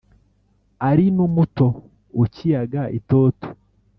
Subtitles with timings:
[0.89, 1.67] ari n’umuto
[2.23, 3.47] ukiyaga itoto